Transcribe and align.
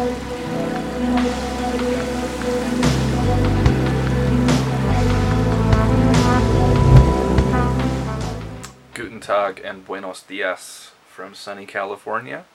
Guten 0.00 0.16
Tag 9.20 9.60
and 9.62 9.84
Buenos 9.84 10.22
Dias 10.22 10.92
from 11.06 11.34
sunny 11.34 11.66
California. 11.66 12.46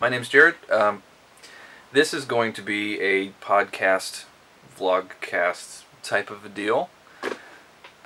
My 0.00 0.08
name's 0.08 0.30
Jared. 0.30 0.54
Um, 0.70 1.02
this 1.92 2.14
is 2.14 2.24
going 2.24 2.54
to 2.54 2.62
be 2.62 2.98
a 3.02 3.32
podcast, 3.42 4.24
vlogcast 4.78 5.82
type 6.02 6.30
of 6.30 6.46
a 6.46 6.48
deal. 6.48 6.88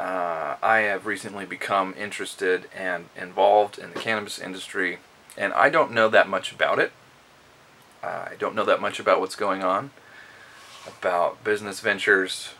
Uh, 0.00 0.56
I 0.60 0.78
have 0.88 1.06
recently 1.06 1.46
become 1.46 1.94
interested 1.96 2.66
and 2.76 3.04
involved 3.16 3.78
in 3.78 3.92
the 3.92 4.00
cannabis 4.00 4.40
industry, 4.40 4.98
and 5.38 5.52
I 5.52 5.70
don't 5.70 5.92
know 5.92 6.08
that 6.08 6.28
much 6.28 6.50
about 6.50 6.80
it. 6.80 6.90
Uh, 8.04 8.28
I 8.30 8.34
don't 8.38 8.54
know 8.54 8.66
that 8.66 8.82
much 8.82 9.00
about 9.00 9.18
what's 9.18 9.34
going 9.34 9.64
on, 9.64 9.90
about 10.86 11.42
business 11.42 11.80
ventures, 11.80 12.50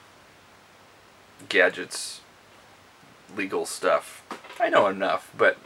gadgets, 1.51 2.23
legal 3.37 3.67
stuff. 3.67 4.23
I 4.59 4.71
know 4.71 4.87
enough, 4.87 5.31
but 5.37 5.59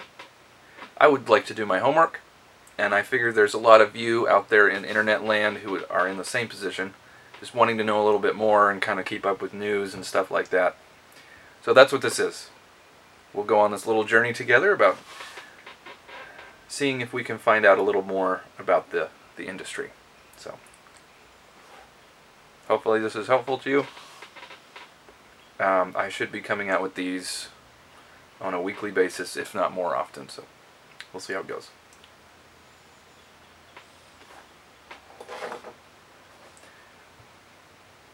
I 0.97 1.07
would 1.07 1.29
like 1.29 1.47
to 1.47 1.55
do 1.55 1.65
my 1.65 1.79
homework, 1.79 2.21
and 2.77 2.93
I 2.93 3.03
figure 3.03 3.31
there's 3.31 3.55
a 3.55 3.59
lot 3.59 3.81
of 3.81 3.95
you 3.95 4.27
out 4.27 4.49
there 4.49 4.69
in 4.69 4.85
internet 4.85 5.25
land 5.25 5.59
who 5.59 5.85
are 5.87 6.09
in 6.09 6.17
the 6.17 6.25
same 6.25 6.49
position, 6.49 6.95
just 7.39 7.55
wanting 7.55 7.79
to 7.79 7.85
know 7.85 8.03
a 8.03 8.05
little 8.05 8.19
bit 8.19 8.35
more 8.35 8.73
and 8.73 8.83
kind 8.83 8.99
of 8.99 9.07
keep 9.07 9.25
up 9.25 9.41
with 9.41 9.55
news 9.55 9.95
and 9.95 10.05
stuff 10.05 10.29
like 10.29 10.49
that. 10.49 10.75
So 11.63 11.73
that's 11.73 11.93
what 11.93 12.03
this 12.03 12.19
is. 12.19 12.51
We'll 13.33 13.45
go 13.45 13.61
on 13.61 13.71
this 13.71 13.87
little 13.87 14.03
journey 14.03 14.33
together 14.33 14.73
about 14.73 14.99
seeing 16.67 17.01
if 17.01 17.13
we 17.13 17.23
can 17.23 17.39
find 17.39 17.65
out 17.65 17.79
a 17.79 17.83
little 17.83 18.03
more 18.03 18.43
about 18.59 18.91
the, 18.91 19.11
the 19.39 19.47
industry. 19.47 19.91
So 20.37 20.59
hopefully 22.67 23.01
this 23.01 23.17
is 23.17 23.29
helpful 23.29 23.57
to 23.59 23.71
you. 23.71 23.87
Um, 25.59 25.95
I 25.97 26.11
should 26.11 26.31
be 26.31 26.41
coming 26.41 26.69
out 26.69 26.83
with 26.83 26.95
these 26.95 27.49
on 28.41 28.53
a 28.53 28.61
weekly 28.61 28.91
basis, 28.91 29.37
if 29.37 29.55
not 29.55 29.73
more 29.73 29.97
often. 29.97 30.29
So 30.29 30.45
we'll 31.13 31.21
see 31.21 31.33
how 31.33 31.41
it 31.41 31.49
goes. 31.49 31.71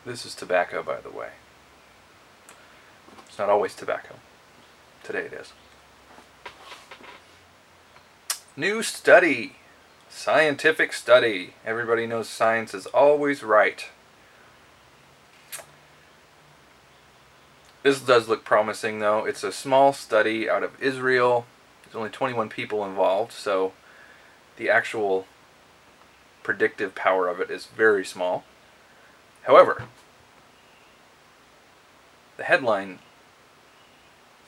This 0.06 0.24
is 0.26 0.34
tobacco, 0.34 0.82
by 0.82 1.00
the 1.00 1.10
way. 1.10 1.30
It's 3.26 3.38
not 3.38 3.48
always 3.48 3.74
tobacco. 3.74 4.16
Today 5.02 5.20
it 5.20 5.32
is. 5.32 5.52
New 8.56 8.82
study. 8.82 9.56
Scientific 10.16 10.92
study. 10.92 11.54
Everybody 11.66 12.06
knows 12.06 12.28
science 12.28 12.72
is 12.72 12.86
always 12.86 13.42
right. 13.42 13.86
This 17.82 18.00
does 18.00 18.28
look 18.28 18.44
promising 18.44 19.00
though. 19.00 19.24
It's 19.24 19.42
a 19.42 19.50
small 19.50 19.92
study 19.92 20.48
out 20.48 20.62
of 20.62 20.80
Israel. 20.80 21.46
There's 21.82 21.96
only 21.96 22.10
21 22.10 22.48
people 22.48 22.86
involved, 22.86 23.32
so 23.32 23.72
the 24.56 24.70
actual 24.70 25.26
predictive 26.44 26.94
power 26.94 27.26
of 27.26 27.40
it 27.40 27.50
is 27.50 27.66
very 27.66 28.04
small. 28.04 28.44
However, 29.42 29.82
the 32.36 32.44
headline 32.44 33.00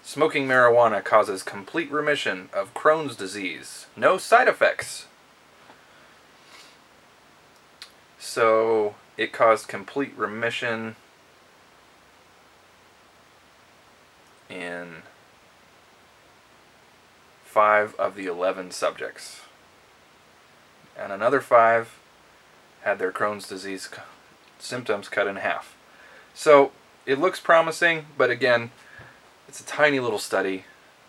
Smoking 0.05 0.47
marijuana 0.47 1.03
causes 1.03 1.43
complete 1.43 1.91
remission 1.91 2.51
of 2.55 2.73
Crohn's 2.73 3.17
disease. 3.17 3.87
No 3.97 4.17
side 4.17 4.47
effects. 4.47 5.07
So 8.27 8.97
it 9.17 9.33
caused 9.33 9.69
complete 9.69 10.13
remission 10.17 10.97
in 14.51 15.05
five 17.45 17.95
of 17.95 18.17
the 18.17 18.27
11 18.27 18.73
subjects. 18.73 19.43
And 20.99 21.13
another 21.13 21.41
five 21.41 22.01
had 22.83 22.99
their 22.99 23.13
Crohn's 23.13 23.47
disease 23.47 23.89
symptoms 24.59 25.09
cut 25.09 25.29
in 25.29 25.37
half. 25.37 25.77
So 26.35 26.73
it 27.07 27.21
looks 27.21 27.39
promising, 27.39 28.07
but 28.19 28.29
again, 28.29 28.73
it's 29.47 29.61
a 29.61 29.65
tiny 29.65 30.01
little 30.01 30.19
study 30.19 30.65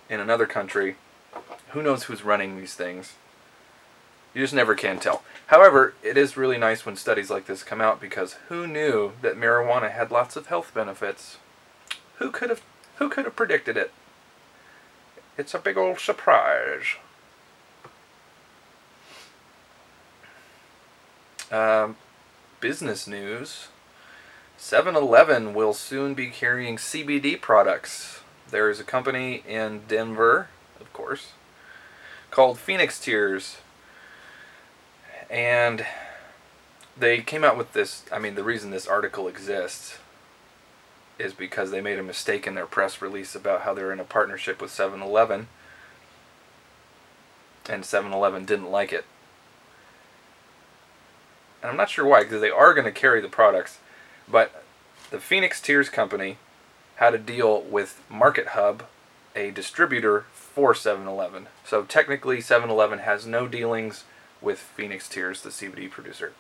in 0.08 0.20
another 0.20 0.46
country. 0.46 0.98
Who 1.70 1.82
knows 1.82 2.04
who's 2.04 2.24
running 2.24 2.58
these 2.58 2.76
things? 2.76 3.16
You 4.38 4.44
just 4.44 4.54
never 4.54 4.76
can 4.76 5.00
tell. 5.00 5.24
However, 5.48 5.96
it 6.04 6.16
is 6.16 6.38
really 6.38 6.60
nice 6.60 6.86
when 6.86 6.96
studies 6.96 7.32
like 7.32 7.48
this 7.48 7.64
come 7.64 7.82
out 7.82 8.00
because 8.00 8.34
who 8.50 8.68
knew 8.68 9.14
that 9.24 9.36
marijuana 9.36 9.90
had 9.90 10.12
lots 10.12 10.36
of 10.36 10.46
health 10.46 10.72
benefits? 10.76 11.40
Who 12.20 12.30
could 12.30 12.52
have 12.52 12.62
who 12.98 13.10
could 13.10 13.26
have 13.26 13.36
predicted 13.36 13.78
it? 13.78 13.92
It's 15.40 15.56
a 15.56 15.58
big 15.58 15.76
old 15.76 16.00
surprise. 16.00 16.84
Um, 21.52 21.96
business 22.60 23.08
news. 23.08 23.70
7-Eleven 24.60 25.56
will 25.56 25.74
soon 25.74 26.14
be 26.14 26.28
carrying 26.28 26.78
CBD 26.78 27.42
products. 27.42 28.20
There 28.52 28.70
is 28.70 28.80
a 28.80 28.84
company 28.84 29.42
in 29.48 29.82
Denver, 29.88 30.50
of 30.80 30.94
course, 30.94 31.32
called 32.30 32.60
Phoenix 32.60 33.00
Tears. 33.00 33.58
And 35.30 35.86
they 36.98 37.22
came 37.22 37.44
out 37.44 37.58
with 37.58 37.74
this. 37.74 38.04
I 38.12 38.20
mean, 38.20 38.36
the 38.36 38.44
reason 38.44 38.72
this 38.72 38.88
article 38.88 39.28
exists 39.28 39.98
is 41.20 41.34
because 41.34 41.72
they 41.72 41.82
made 41.82 42.00
a 42.00 42.04
mistake 42.04 42.46
in 42.48 42.56
their 42.56 42.66
press 42.66 43.02
release 43.02 43.36
about 43.36 43.62
how 43.62 43.74
they're 43.74 43.92
in 43.92 44.00
a 44.00 44.06
partnership 44.06 44.62
with 44.62 44.72
7 44.72 45.02
Eleven. 45.02 45.48
And 47.68 47.84
7 47.84 48.14
Eleven 48.14 48.46
didn't 48.46 48.72
like 48.72 48.94
it. 48.94 49.06
And 51.62 51.72
I'm 51.72 51.78
not 51.78 51.90
sure 51.90 52.06
why, 52.06 52.24
because 52.24 52.42
they 52.42 52.52
are 52.52 52.74
going 52.74 52.86
to 52.86 52.92
carry 52.92 53.20
the 53.20 53.28
products. 53.28 53.80
But 54.28 54.64
the 55.10 55.20
Phoenix 55.20 55.60
Tears 55.60 55.90
Company 55.90 56.38
had 56.98 57.14
a 57.14 57.20
deal 57.20 57.62
with 57.62 58.02
Market 58.10 58.50
Hub, 58.50 58.84
a 59.36 59.52
distributor 59.52 60.26
for 60.34 60.74
7 60.74 61.08
Eleven. 61.08 61.48
So 61.66 61.84
technically, 61.84 62.42
7 62.42 62.70
Eleven 62.70 63.00
has 63.00 63.26
no 63.26 63.48
dealings 63.48 64.04
with 64.42 64.60
Phoenix 64.60 65.10
Tears, 65.10 65.42
the 65.42 65.50
CBD 65.50 65.90
producer. 65.90 66.34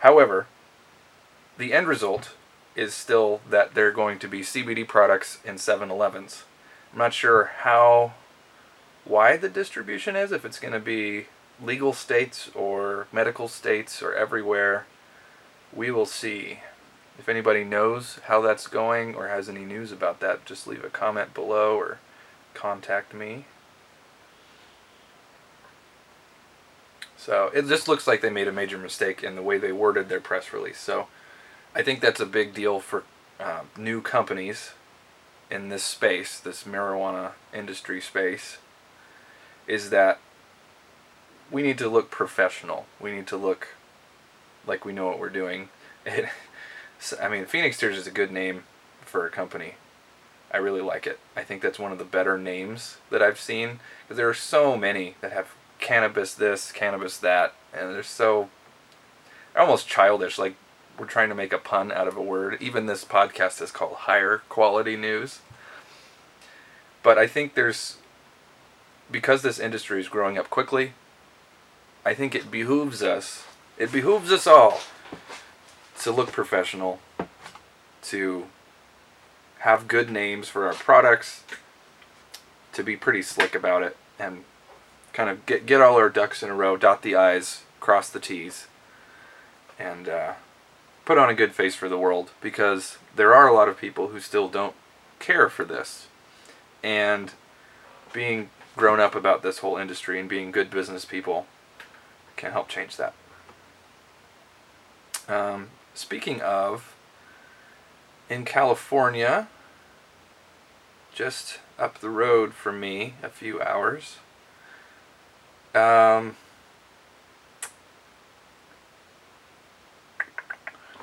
However, 0.00 0.46
the 1.58 1.72
end 1.72 1.86
result 1.86 2.34
is 2.76 2.92
still 2.92 3.40
that 3.48 3.74
they're 3.74 3.92
going 3.92 4.18
to 4.18 4.28
be 4.28 4.40
CBD 4.40 4.86
products 4.86 5.38
in 5.44 5.58
7 5.58 5.90
Elevens. 5.90 6.44
I'm 6.92 6.98
not 6.98 7.14
sure 7.14 7.50
how 7.58 8.14
wide 9.06 9.40
the 9.40 9.48
distribution 9.48 10.16
is, 10.16 10.32
if 10.32 10.44
it's 10.44 10.58
going 10.58 10.74
to 10.74 10.80
be 10.80 11.26
legal 11.62 11.92
states 11.92 12.50
or 12.54 13.06
medical 13.12 13.48
states 13.48 14.02
or 14.02 14.14
everywhere. 14.14 14.86
We 15.72 15.90
will 15.90 16.06
see. 16.06 16.60
If 17.18 17.28
anybody 17.28 17.62
knows 17.62 18.18
how 18.24 18.40
that's 18.40 18.66
going 18.66 19.14
or 19.14 19.28
has 19.28 19.48
any 19.48 19.64
news 19.64 19.92
about 19.92 20.20
that, 20.20 20.44
just 20.44 20.66
leave 20.66 20.84
a 20.84 20.90
comment 20.90 21.32
below 21.32 21.76
or 21.76 21.98
contact 22.54 23.14
me. 23.14 23.44
So 27.24 27.50
it 27.54 27.66
just 27.68 27.88
looks 27.88 28.06
like 28.06 28.20
they 28.20 28.28
made 28.28 28.48
a 28.48 28.52
major 28.52 28.76
mistake 28.76 29.22
in 29.24 29.34
the 29.34 29.40
way 29.40 29.56
they 29.56 29.72
worded 29.72 30.10
their 30.10 30.20
press 30.20 30.52
release. 30.52 30.78
So 30.78 31.06
I 31.74 31.80
think 31.80 32.02
that's 32.02 32.20
a 32.20 32.26
big 32.26 32.52
deal 32.52 32.80
for 32.80 33.04
uh, 33.40 33.62
new 33.78 34.02
companies 34.02 34.72
in 35.50 35.70
this 35.70 35.82
space, 35.82 36.38
this 36.38 36.64
marijuana 36.64 37.30
industry 37.54 38.02
space, 38.02 38.58
is 39.66 39.88
that 39.88 40.18
we 41.50 41.62
need 41.62 41.78
to 41.78 41.88
look 41.88 42.10
professional. 42.10 42.84
We 43.00 43.12
need 43.12 43.26
to 43.28 43.38
look 43.38 43.68
like 44.66 44.84
we 44.84 44.92
know 44.92 45.06
what 45.06 45.18
we're 45.18 45.30
doing. 45.30 45.70
It, 46.04 46.28
I 47.22 47.30
mean, 47.30 47.46
Phoenix 47.46 47.78
Tears 47.78 47.96
is 47.96 48.06
a 48.06 48.10
good 48.10 48.32
name 48.32 48.64
for 49.00 49.24
a 49.24 49.30
company. 49.30 49.76
I 50.52 50.58
really 50.58 50.82
like 50.82 51.06
it. 51.06 51.18
I 51.34 51.42
think 51.42 51.62
that's 51.62 51.78
one 51.78 51.90
of 51.90 51.96
the 51.96 52.04
better 52.04 52.36
names 52.36 52.98
that 53.08 53.22
I've 53.22 53.40
seen 53.40 53.80
because 54.02 54.18
there 54.18 54.28
are 54.28 54.34
so 54.34 54.76
many 54.76 55.14
that 55.22 55.32
have 55.32 55.54
cannabis 55.84 56.32
this, 56.34 56.72
cannabis 56.72 57.18
that, 57.18 57.52
and 57.72 57.94
they're 57.94 58.02
so 58.02 58.48
almost 59.54 59.86
childish. 59.86 60.38
Like 60.38 60.56
we're 60.98 61.06
trying 61.06 61.28
to 61.28 61.34
make 61.34 61.52
a 61.52 61.58
pun 61.58 61.92
out 61.92 62.08
of 62.08 62.16
a 62.16 62.22
word. 62.22 62.56
Even 62.60 62.86
this 62.86 63.04
podcast 63.04 63.60
is 63.60 63.70
called 63.70 63.92
Higher 63.92 64.38
Quality 64.48 64.96
News. 64.96 65.40
But 67.02 67.18
I 67.18 67.26
think 67.26 67.54
there's 67.54 67.98
because 69.10 69.42
this 69.42 69.58
industry 69.58 70.00
is 70.00 70.08
growing 70.08 70.38
up 70.38 70.48
quickly, 70.48 70.94
I 72.04 72.14
think 72.14 72.34
it 72.34 72.50
behooves 72.50 73.02
us, 73.02 73.44
it 73.76 73.92
behooves 73.92 74.32
us 74.32 74.46
all 74.46 74.80
to 76.00 76.10
look 76.10 76.32
professional, 76.32 77.00
to 78.04 78.46
have 79.58 79.86
good 79.86 80.10
names 80.10 80.48
for 80.48 80.66
our 80.66 80.72
products, 80.72 81.44
to 82.72 82.82
be 82.82 82.96
pretty 82.96 83.20
slick 83.20 83.54
about 83.54 83.82
it, 83.82 83.96
and 84.18 84.44
kind 85.14 85.30
of 85.30 85.46
get 85.46 85.64
get 85.64 85.80
all 85.80 85.96
our 85.96 86.10
ducks 86.10 86.42
in 86.42 86.50
a 86.50 86.54
row, 86.54 86.76
dot 86.76 87.00
the 87.00 87.14
i's, 87.14 87.62
cross 87.80 88.10
the 88.10 88.20
T's, 88.20 88.66
and 89.78 90.08
uh, 90.08 90.34
put 91.06 91.16
on 91.16 91.30
a 91.30 91.34
good 91.34 91.54
face 91.54 91.74
for 91.74 91.88
the 91.88 91.96
world 91.96 92.32
because 92.42 92.98
there 93.16 93.34
are 93.34 93.48
a 93.48 93.54
lot 93.54 93.68
of 93.68 93.78
people 93.78 94.08
who 94.08 94.20
still 94.20 94.48
don't 94.48 94.74
care 95.20 95.48
for 95.48 95.64
this. 95.64 96.08
And 96.82 97.32
being 98.12 98.50
grown 98.76 99.00
up 99.00 99.14
about 99.14 99.42
this 99.42 99.58
whole 99.58 99.78
industry 99.78 100.20
and 100.20 100.28
being 100.28 100.50
good 100.50 100.70
business 100.70 101.04
people 101.04 101.46
can 102.36 102.52
help 102.52 102.68
change 102.68 102.96
that. 102.96 103.14
Um, 105.28 105.68
speaking 105.94 106.40
of, 106.42 106.94
in 108.28 108.44
California, 108.44 109.48
just 111.14 111.60
up 111.78 111.98
the 112.00 112.10
road 112.10 112.52
from 112.52 112.80
me, 112.80 113.14
a 113.22 113.28
few 113.28 113.62
hours, 113.62 114.18
um, 115.74 116.36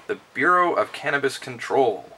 the 0.07 0.19
Bureau 0.33 0.73
of 0.73 0.91
Cannabis 0.91 1.38
Control, 1.38 2.09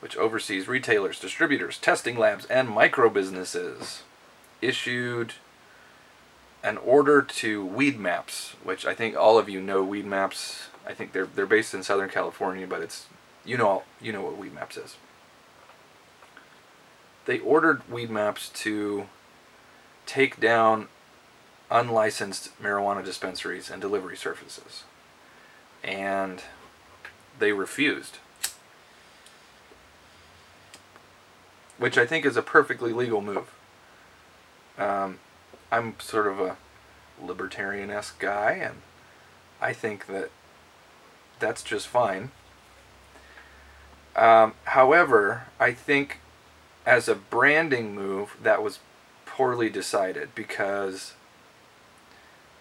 which 0.00 0.16
oversees 0.16 0.68
retailers, 0.68 1.18
distributors, 1.18 1.78
testing 1.78 2.18
labs, 2.18 2.44
and 2.46 2.68
micro 2.68 3.08
businesses, 3.08 4.02
issued 4.60 5.34
an 6.62 6.78
order 6.78 7.20
to 7.20 7.64
Weed 7.64 7.98
Maps, 7.98 8.56
which 8.64 8.86
I 8.86 8.94
think 8.94 9.16
all 9.16 9.38
of 9.38 9.48
you 9.48 9.60
know 9.60 9.84
Weed 9.84 10.06
Maps. 10.06 10.68
I 10.86 10.94
think 10.94 11.12
they're 11.12 11.26
they're 11.26 11.46
based 11.46 11.74
in 11.74 11.82
Southern 11.82 12.08
California, 12.08 12.66
but 12.66 12.80
it's 12.80 13.06
you 13.44 13.56
know 13.56 13.82
you 14.00 14.12
know 14.12 14.22
what 14.22 14.38
Weed 14.38 14.54
Maps 14.54 14.76
is. 14.76 14.96
They 17.26 17.38
ordered 17.38 17.88
Weed 17.90 18.10
Maps 18.10 18.48
to 18.50 19.06
take 20.06 20.40
down 20.40 20.88
unlicensed 21.74 22.50
marijuana 22.62 23.04
dispensaries 23.04 23.68
and 23.68 23.82
delivery 23.82 24.16
services. 24.16 24.84
And 25.82 26.42
they 27.38 27.52
refused. 27.52 28.18
Which 31.76 31.98
I 31.98 32.06
think 32.06 32.24
is 32.24 32.36
a 32.36 32.42
perfectly 32.42 32.92
legal 32.92 33.20
move. 33.20 33.52
Um, 34.78 35.18
I'm 35.72 35.96
sort 35.98 36.28
of 36.28 36.38
a 36.38 36.56
libertarian 37.20 37.90
esque 37.90 38.20
guy, 38.20 38.52
and 38.52 38.76
I 39.60 39.72
think 39.72 40.06
that 40.06 40.30
that's 41.40 41.64
just 41.64 41.88
fine. 41.88 42.30
Um, 44.14 44.54
however, 44.64 45.46
I 45.58 45.72
think 45.72 46.20
as 46.86 47.08
a 47.08 47.16
branding 47.16 47.96
move, 47.96 48.36
that 48.40 48.62
was 48.62 48.78
poorly 49.26 49.68
decided 49.68 50.34
because 50.36 51.14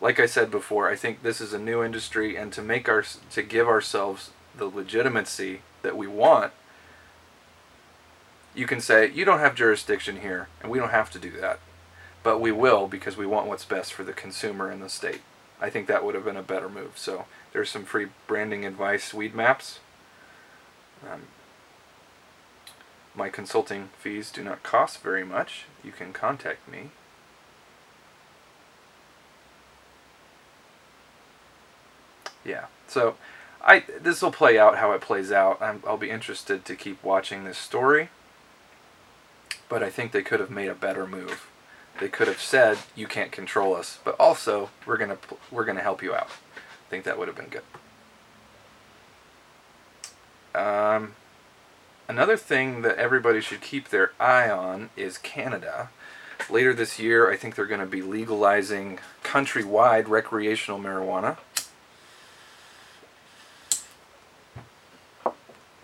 like 0.03 0.19
I 0.19 0.25
said 0.25 0.51
before, 0.51 0.89
I 0.89 0.97
think 0.97 1.23
this 1.23 1.39
is 1.39 1.53
a 1.53 1.57
new 1.57 1.81
industry, 1.81 2.35
and 2.35 2.51
to 2.51 2.61
make 2.61 2.89
our 2.89 3.05
to 3.31 3.41
give 3.41 3.69
ourselves 3.69 4.31
the 4.55 4.65
legitimacy 4.65 5.61
that 5.81 5.95
we 5.95 6.07
want, 6.07 6.51
you 8.53 8.67
can 8.67 8.81
say 8.81 9.09
you 9.09 9.23
don't 9.23 9.39
have 9.39 9.55
jurisdiction 9.55 10.19
here, 10.19 10.49
and 10.61 10.69
we 10.69 10.77
don't 10.77 10.89
have 10.89 11.09
to 11.11 11.19
do 11.19 11.31
that, 11.39 11.59
but 12.21 12.41
we 12.41 12.51
will 12.51 12.89
because 12.89 13.15
we 13.15 13.25
want 13.25 13.47
what's 13.47 13.63
best 13.63 13.93
for 13.93 14.03
the 14.03 14.11
consumer 14.11 14.69
and 14.69 14.83
the 14.83 14.89
state. 14.89 15.21
I 15.61 15.69
think 15.69 15.87
that 15.87 16.03
would 16.03 16.15
have 16.15 16.25
been 16.25 16.35
a 16.35 16.43
better 16.43 16.67
move. 16.67 16.97
So 16.97 17.23
there's 17.53 17.69
some 17.69 17.85
free 17.85 18.07
branding 18.27 18.65
advice, 18.65 19.13
Weedmaps. 19.13 19.77
Um, 21.09 21.27
my 23.15 23.29
consulting 23.29 23.87
fees 23.97 24.31
do 24.31 24.43
not 24.43 24.63
cost 24.63 24.99
very 24.99 25.23
much. 25.23 25.63
You 25.81 25.93
can 25.93 26.11
contact 26.11 26.69
me 26.69 26.89
Yeah. 32.45 32.65
So, 32.87 33.15
I 33.63 33.83
this 34.01 34.21
will 34.21 34.31
play 34.31 34.57
out 34.59 34.77
how 34.77 34.91
it 34.91 35.01
plays 35.01 35.31
out. 35.31 35.61
i 35.61 35.71
will 35.71 35.97
be 35.97 36.09
interested 36.09 36.65
to 36.65 36.75
keep 36.75 37.03
watching 37.03 37.43
this 37.43 37.57
story. 37.57 38.09
But 39.69 39.81
I 39.81 39.89
think 39.89 40.11
they 40.11 40.21
could 40.21 40.39
have 40.39 40.51
made 40.51 40.69
a 40.69 40.75
better 40.75 41.07
move. 41.07 41.47
They 41.99 42.09
could 42.09 42.27
have 42.27 42.41
said 42.41 42.79
you 42.95 43.07
can't 43.07 43.31
control 43.31 43.75
us, 43.75 43.99
but 44.03 44.19
also 44.19 44.69
we're 44.85 44.97
gonna 44.97 45.17
we're 45.51 45.65
gonna 45.65 45.81
help 45.81 46.03
you 46.03 46.13
out. 46.13 46.29
I 46.57 46.89
think 46.89 47.05
that 47.05 47.17
would 47.17 47.27
have 47.27 47.37
been 47.37 47.49
good. 47.49 47.63
Um, 50.55 51.15
another 52.07 52.37
thing 52.37 52.81
that 52.83 52.97
everybody 52.97 53.41
should 53.41 53.61
keep 53.61 53.89
their 53.89 54.11
eye 54.19 54.49
on 54.49 54.89
is 54.95 55.17
Canada. 55.17 55.89
Later 56.49 56.73
this 56.73 56.99
year, 56.99 57.31
I 57.31 57.37
think 57.37 57.55
they're 57.55 57.65
going 57.65 57.79
to 57.79 57.85
be 57.85 58.01
legalizing 58.01 58.99
countrywide 59.23 60.07
recreational 60.07 60.79
marijuana. 60.79 61.37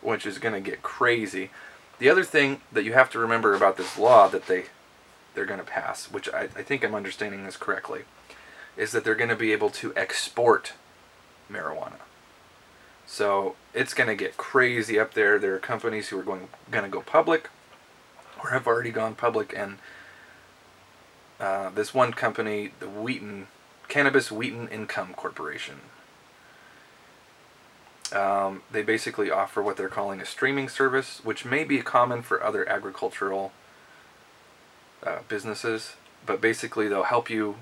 Which 0.09 0.25
is 0.25 0.39
going 0.39 0.55
to 0.55 0.69
get 0.69 0.81
crazy. 0.81 1.51
The 1.99 2.09
other 2.09 2.23
thing 2.23 2.61
that 2.71 2.83
you 2.83 2.93
have 2.93 3.09
to 3.11 3.19
remember 3.19 3.53
about 3.53 3.77
this 3.77 3.97
law 3.97 4.27
that 4.27 4.47
they 4.47 4.65
they're 5.35 5.45
going 5.45 5.59
to 5.59 5.65
pass, 5.65 6.11
which 6.11 6.27
I, 6.29 6.43
I 6.43 6.63
think 6.63 6.83
I'm 6.83 6.95
understanding 6.95 7.45
this 7.45 7.55
correctly, 7.55 8.01
is 8.75 8.91
that 8.91 9.03
they're 9.03 9.15
going 9.15 9.29
to 9.29 9.35
be 9.35 9.53
able 9.53 9.69
to 9.69 9.93
export 9.95 10.73
marijuana. 11.49 11.99
So 13.05 13.55
it's 13.73 13.93
going 13.93 14.09
to 14.09 14.15
get 14.15 14.37
crazy 14.37 14.99
up 14.99 15.13
there. 15.13 15.39
There 15.39 15.55
are 15.55 15.59
companies 15.59 16.09
who 16.09 16.19
are 16.19 16.23
going 16.23 16.49
going 16.69 16.83
to 16.83 16.89
go 16.89 17.01
public, 17.01 17.49
or 18.43 18.49
have 18.49 18.67
already 18.67 18.91
gone 18.91 19.15
public, 19.15 19.53
and 19.55 19.77
uh, 21.39 21.69
this 21.69 21.93
one 21.93 22.13
company, 22.13 22.71
the 22.79 22.89
Wheaton 22.89 23.47
Cannabis 23.87 24.31
Wheaton 24.31 24.67
Income 24.69 25.13
Corporation, 25.13 25.81
um, 28.13 28.63
they 28.71 28.81
basically 28.81 29.29
offer 29.29 29.61
what 29.61 29.77
they're 29.77 29.89
calling 29.89 30.19
a 30.19 30.25
streaming 30.25 30.69
service, 30.69 31.21
which 31.23 31.45
may 31.45 31.63
be 31.63 31.79
common 31.79 32.21
for 32.21 32.43
other 32.43 32.67
agricultural 32.67 33.51
uh, 35.03 35.19
businesses, 35.27 35.93
but 36.25 36.41
basically 36.41 36.87
they'll 36.87 37.03
help 37.03 37.29
you 37.29 37.55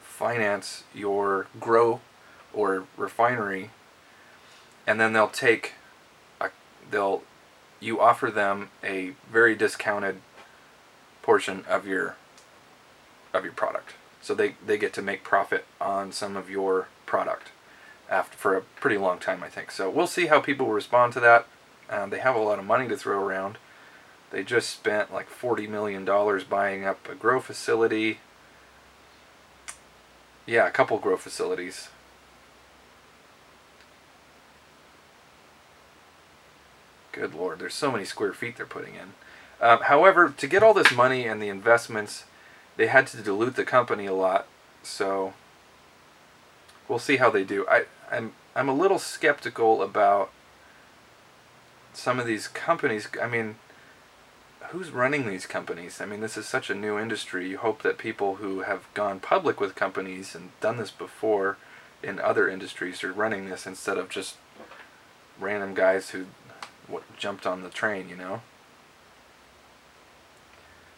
finance 0.00 0.84
your 0.94 1.46
grow 1.60 2.00
or 2.52 2.84
refinery, 2.96 3.70
and 4.86 5.00
then 5.00 5.12
they'll 5.12 5.28
take, 5.28 5.74
a, 6.40 6.50
they'll, 6.90 7.22
you 7.78 8.00
offer 8.00 8.30
them 8.30 8.70
a 8.82 9.12
very 9.30 9.54
discounted 9.54 10.16
portion 11.22 11.64
of 11.68 11.86
your, 11.86 12.16
of 13.32 13.44
your 13.44 13.52
product. 13.52 13.92
So 14.20 14.34
they, 14.34 14.56
they 14.64 14.76
get 14.76 14.92
to 14.94 15.02
make 15.02 15.22
profit 15.22 15.64
on 15.80 16.10
some 16.10 16.36
of 16.36 16.50
your 16.50 16.88
product 17.06 17.52
after 18.10 18.36
for 18.36 18.56
a 18.56 18.62
pretty 18.62 18.98
long 18.98 19.18
time, 19.18 19.42
I 19.42 19.48
think. 19.48 19.70
So 19.70 19.90
we'll 19.90 20.06
see 20.06 20.26
how 20.26 20.40
people 20.40 20.68
respond 20.68 21.12
to 21.14 21.20
that. 21.20 21.46
Um, 21.90 22.10
they 22.10 22.18
have 22.18 22.36
a 22.36 22.40
lot 22.40 22.58
of 22.58 22.64
money 22.64 22.88
to 22.88 22.96
throw 22.96 23.22
around. 23.22 23.58
They 24.30 24.44
just 24.44 24.70
spent 24.70 25.12
like 25.12 25.28
forty 25.28 25.66
million 25.66 26.04
dollars 26.04 26.44
buying 26.44 26.84
up 26.84 27.08
a 27.08 27.14
grow 27.14 27.40
facility. 27.40 28.18
Yeah, 30.46 30.66
a 30.66 30.70
couple 30.70 30.98
grow 30.98 31.16
facilities. 31.16 31.88
Good 37.12 37.34
lord, 37.34 37.58
there's 37.58 37.74
so 37.74 37.90
many 37.90 38.04
square 38.04 38.32
feet 38.32 38.56
they're 38.56 38.66
putting 38.66 38.94
in. 38.94 39.12
Um, 39.60 39.80
however, 39.82 40.32
to 40.36 40.46
get 40.46 40.62
all 40.62 40.72
this 40.72 40.92
money 40.92 41.26
and 41.26 41.42
the 41.42 41.48
investments, 41.48 42.24
they 42.76 42.86
had 42.86 43.06
to 43.08 43.16
dilute 43.16 43.56
the 43.56 43.64
company 43.64 44.06
a 44.06 44.14
lot. 44.14 44.46
So 44.82 45.32
we'll 46.86 47.00
see 47.00 47.16
how 47.16 47.28
they 47.28 47.44
do. 47.44 47.66
I 47.68 47.86
I'm 48.10 48.32
I'm 48.54 48.68
a 48.68 48.74
little 48.74 48.98
skeptical 48.98 49.82
about 49.82 50.30
some 51.92 52.18
of 52.18 52.26
these 52.26 52.48
companies. 52.48 53.08
I 53.20 53.26
mean, 53.26 53.56
who's 54.70 54.90
running 54.90 55.26
these 55.26 55.46
companies? 55.46 56.00
I 56.00 56.06
mean, 56.06 56.20
this 56.20 56.36
is 56.36 56.46
such 56.46 56.70
a 56.70 56.74
new 56.74 56.98
industry. 56.98 57.48
You 57.48 57.58
hope 57.58 57.82
that 57.82 57.98
people 57.98 58.36
who 58.36 58.60
have 58.60 58.92
gone 58.94 59.20
public 59.20 59.60
with 59.60 59.74
companies 59.74 60.34
and 60.34 60.50
done 60.60 60.76
this 60.76 60.90
before 60.90 61.56
in 62.02 62.18
other 62.18 62.48
industries 62.48 63.02
are 63.02 63.12
running 63.12 63.48
this 63.48 63.66
instead 63.66 63.98
of 63.98 64.08
just 64.08 64.36
random 65.40 65.74
guys 65.74 66.10
who 66.10 66.26
jumped 67.16 67.46
on 67.46 67.62
the 67.62 67.70
train, 67.70 68.08
you 68.08 68.16
know. 68.16 68.40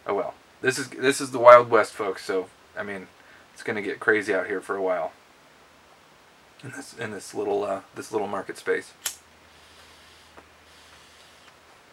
Oh 0.07 0.15
well. 0.15 0.35
This 0.63 0.79
is 0.79 0.91
this 0.91 1.21
is 1.21 1.31
the 1.31 1.39
Wild 1.39 1.71
West, 1.71 1.93
folks. 1.93 2.25
So 2.25 2.49
I 2.77 2.83
mean, 2.83 3.09
it's 3.55 3.63
going 3.63 3.77
to 3.77 3.83
get 3.83 4.01
crazy 4.01 4.35
out 4.35 4.47
here 4.47 4.61
for 4.61 4.77
a 4.77 4.83
while 4.83 5.13
in 6.63 6.71
this 6.73 6.95
in 6.97 7.11
this 7.11 7.35
little 7.35 7.65
uh, 7.65 7.81
this 7.95 8.13
little 8.13 8.29
market 8.29 8.59
space. 8.59 8.93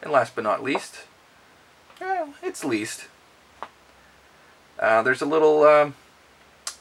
And 0.02 0.12
last 0.12 0.36
but 0.36 0.44
not 0.44 0.64
least, 0.64 1.06
well, 2.00 2.34
it's 2.44 2.64
least. 2.64 3.08
Uh, 4.80 5.02
there's 5.02 5.24
a 5.24 5.26
little 5.26 5.64
uh, 5.64 5.92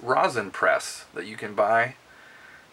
rosin 0.02 0.50
press 0.50 1.06
that 1.14 1.26
you 1.26 1.36
can 1.36 1.54
buy. 1.54 1.94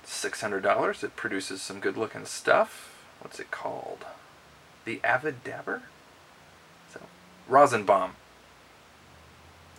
Six 0.03 0.41
hundred 0.41 0.63
dollars. 0.63 1.03
It 1.03 1.15
produces 1.15 1.61
some 1.61 1.79
good 1.79 1.97
looking 1.97 2.25
stuff. 2.25 2.93
What's 3.21 3.39
it 3.39 3.51
called? 3.51 4.05
The 4.83 4.99
Avid 5.01 5.45
Dabber. 5.45 5.83
So, 6.93 6.99
rosin 7.47 7.85
bomb. 7.85 8.15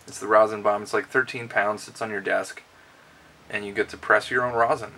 It's 0.07 0.19
the 0.19 0.27
rosin 0.27 0.63
bomb. 0.63 0.81
It's 0.81 0.93
like 0.93 1.07
13 1.07 1.47
pounds. 1.47 1.87
It's 1.87 2.01
on 2.01 2.09
your 2.09 2.21
desk 2.21 2.63
and 3.49 3.65
you 3.65 3.73
get 3.73 3.89
to 3.89 3.97
press 3.97 4.31
your 4.31 4.43
own 4.43 4.53
rosin. 4.53 4.91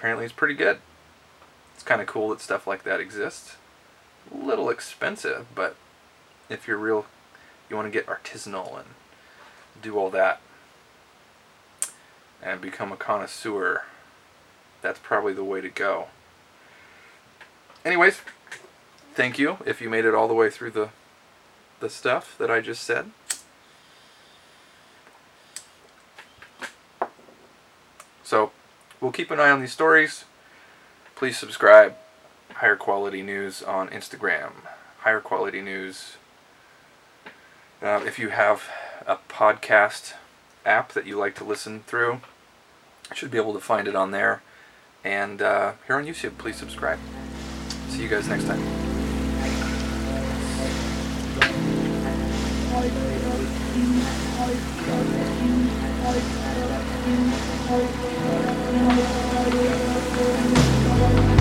Apparently, 0.00 0.24
it's 0.24 0.32
pretty 0.32 0.54
good. 0.54 0.78
It's 1.74 1.82
kind 1.82 2.00
of 2.00 2.06
cool 2.06 2.30
that 2.30 2.40
stuff 2.40 2.66
like 2.66 2.84
that 2.84 3.00
exists. 3.00 3.56
A 4.32 4.34
little 4.34 4.70
expensive, 4.70 5.44
but 5.54 5.76
if 6.48 6.66
you're 6.66 6.78
real, 6.78 7.04
you 7.68 7.76
want 7.76 7.84
to 7.84 7.92
get 7.92 8.06
artisanal 8.06 8.78
and 8.78 8.88
do 9.82 9.98
all 9.98 10.08
that 10.08 10.40
and 12.42 12.62
become 12.62 12.92
a 12.92 12.96
connoisseur, 12.96 13.84
that's 14.80 14.98
probably 14.98 15.34
the 15.34 15.44
way 15.44 15.60
to 15.60 15.68
go. 15.68 16.06
Anyways, 17.84 18.22
thank 19.12 19.38
you 19.38 19.58
if 19.66 19.82
you 19.82 19.90
made 19.90 20.06
it 20.06 20.14
all 20.14 20.28
the 20.28 20.34
way 20.34 20.48
through 20.48 20.70
the 20.70 20.88
the 21.80 21.90
stuff 21.90 22.38
that 22.38 22.50
I 22.50 22.62
just 22.62 22.84
said. 22.84 23.10
So, 28.24 28.52
we'll 29.00 29.12
keep 29.12 29.30
an 29.30 29.40
eye 29.40 29.50
on 29.50 29.60
these 29.60 29.72
stories. 29.72 30.24
Please 31.14 31.38
subscribe. 31.38 31.94
Higher 32.54 32.76
quality 32.76 33.22
news 33.22 33.62
on 33.62 33.88
Instagram. 33.88 34.52
Higher 35.00 35.20
quality 35.20 35.62
news. 35.62 36.16
Uh, 37.82 38.02
if 38.06 38.18
you 38.18 38.28
have 38.28 38.68
a 39.06 39.16
podcast 39.28 40.12
app 40.66 40.92
that 40.92 41.06
you 41.06 41.16
like 41.16 41.34
to 41.36 41.44
listen 41.44 41.80
through, 41.80 42.20
you 43.10 43.16
should 43.16 43.30
be 43.30 43.38
able 43.38 43.54
to 43.54 43.60
find 43.60 43.88
it 43.88 43.96
on 43.96 44.10
there. 44.10 44.42
And 45.02 45.40
uh, 45.40 45.72
here 45.86 45.96
on 45.96 46.04
YouTube, 46.04 46.36
please 46.36 46.56
subscribe. 46.56 46.98
See 47.88 48.02
you 48.02 48.08
guys 48.08 48.28
next 48.28 48.44
time. 48.44 48.60
Thank 57.10 57.90
you. 61.28 61.39